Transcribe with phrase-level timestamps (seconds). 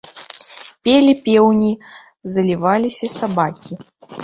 [0.87, 1.69] Пелі пеўні,
[2.37, 3.73] заліваліся сабакі.